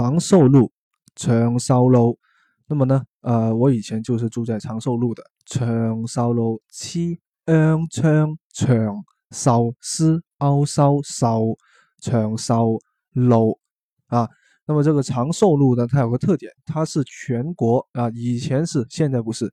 [0.00, 0.72] 长寿路，
[1.14, 2.18] 长寿路。
[2.66, 5.22] 那么呢，呃，我以前就是住在长寿路的。
[5.44, 11.54] 长寿路，七安昌长寿是欧寿寿
[12.00, 12.78] 长寿
[13.12, 13.60] 路
[14.06, 14.26] 啊。
[14.64, 19.52] 那么这个长寿路呢，它有个特点，它是全国啊，以前是，现在不是，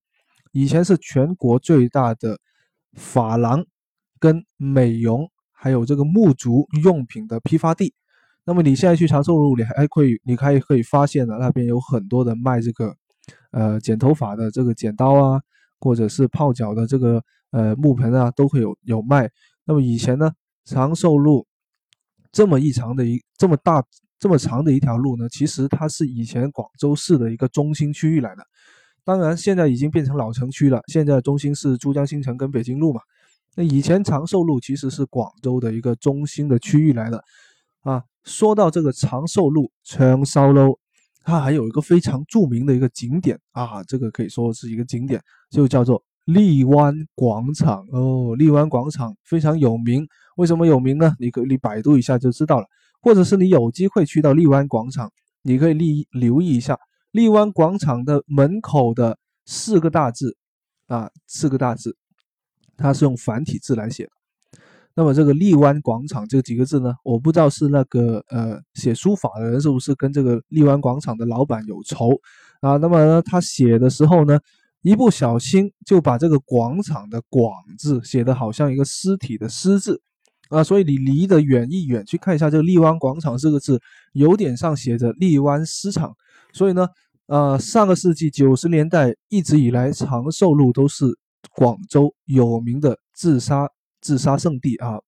[0.54, 2.40] 以前是全国最大的
[2.94, 3.66] 发廊、
[4.18, 7.94] 跟美容还有这个沐足用品的批发地。
[8.48, 12.96] 那么你现在去长寿路，你还可以，你还可以发现呢，那边有很多的卖这个。
[13.52, 15.42] 呃，剪头发的这个剪刀啊，
[15.80, 17.22] 或者是泡脚的这个
[17.52, 19.30] 呃木盆啊，都会有有卖。
[19.66, 20.32] 那么以前呢，
[20.64, 21.46] 长寿路
[22.32, 23.84] 这么一长的一这么大
[24.20, 28.44] 这么长的一条路呢，其实它是以前广州市的一个中心区域来的。
[29.04, 33.02] 当然现在已经变成老城区了，现在中心是珠江新城跟北京路嘛。
[33.56, 37.24] 那以前长寿路其实是广州的一个中心的区域来的
[37.92, 38.04] 啊。
[38.24, 40.80] 说到这个长寿路，长寿路。
[41.24, 48.34] 它还有一个非常著名的一个景点啊，这个可以说是一个景点，就叫做荔湾广场哦。
[48.38, 50.08] 荔湾广场非常有名，
[50.38, 51.14] 为什么有名呢？
[51.20, 52.68] 你可以百度一下就知道了，
[53.02, 56.80] 或者是你有机会去到荔湾广场，你可以立留意一下
[57.12, 60.38] 荔湾广场的门口的四个大字
[60.88, 61.98] 啊，四个大字，
[62.78, 64.12] 它是用繁体字来写的。
[64.98, 72.10] 那么这个荔湾广场这几个字呢，我不知道是那个呃写书法的人是不是跟这个荔湾广场的老板有仇
[72.62, 72.78] 啊？
[72.78, 74.40] 那么呢，他写的时候呢，
[74.82, 80.02] 一不小心就把这个广场的广字写的好像一个尸体的尸字
[80.50, 83.80] 啊，所以你离得远一远去看一下这个荔湾广场这个字，
[84.14, 86.12] 有点上写着荔湾丝厂。
[86.54, 86.88] 所以呢，
[87.28, 91.06] 呃，上个世纪九十年代一直以来，长寿路都是
[91.54, 93.70] 广州有名的自杀。
[94.08, 95.02] 自杀圣地啊，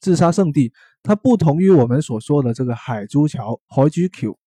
[0.00, 0.72] 自杀圣地，
[1.02, 4.38] 它不同于我们所说的这个海珠桥、海珠桥。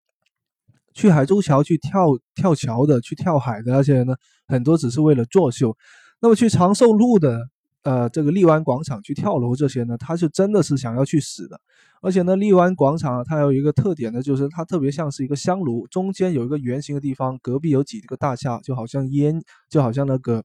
[0.95, 4.15] 去海珠桥去跳跳桥的、去跳海的那些人呢，
[4.47, 5.77] 很多只是为了作秀。
[6.19, 7.47] 那么去长寿路的，
[7.83, 11.61] 呃，这个荔湾广场去跳楼这些呢，他就真的是想要去死的。
[12.01, 19.39] 而且呢，荔湾广场它有一个特点呢，就是它特别像是一个香炉，中间有一个圆形的地方，隔壁有几个大厦，就好像烟，
[19.69, 20.43] 就好像那个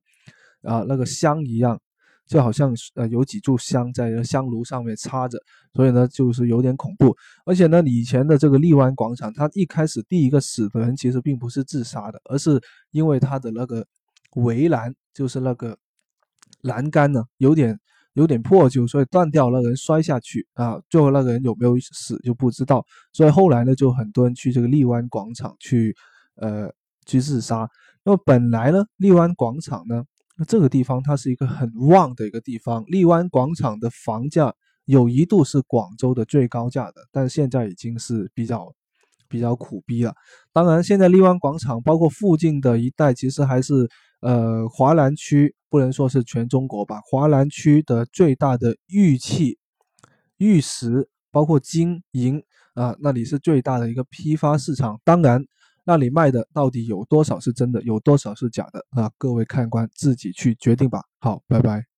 [0.65, 1.81] 啊那个香一样。
[2.27, 5.39] 就好像呃有几炷香在香炉上面插着，
[5.75, 7.15] 所以呢就是有点恐怖。
[7.45, 12.59] 而且呢，以前的这个荔湾广场，它一开始第一个死的人其实并不是自杀的，而是
[12.91, 13.85] 因为它的那个
[14.37, 15.77] 围栏，就是那个
[16.63, 17.79] 栏杆呢有点
[18.15, 20.81] 有点破旧，所以断掉，那个人摔下去啊。
[20.89, 22.83] 最后那个人有没有死就不知道。
[23.13, 25.95] 所以后来呢，就很多人去这个荔湾广场去
[26.37, 26.71] 呃
[27.05, 27.69] 去自杀。
[28.05, 30.03] 那么本来呢，荔湾广场呢。
[30.37, 34.55] 那这个地方它是一个很旺的一个地方，荔湾广场的房价
[34.87, 38.73] 有一度是广州的最高价的，但现在已经是比较
[39.29, 40.15] 比较苦逼了。
[40.53, 43.89] 当然，现在荔湾广场包括附近的一带，其实还是
[44.21, 49.59] 呃华南区，不能说是全中国吧，华南区的最大的玉器、
[50.39, 52.43] 玉石，包括金银
[52.75, 54.99] 啊，那里是最大的一个批发市场。
[55.05, 55.45] 当然。
[55.85, 59.11] 那里卖的到底有多少是真的，有多少是假的啊？
[59.19, 61.03] 各位看官自己去决定吧。
[61.21, 61.92] 好，拜拜。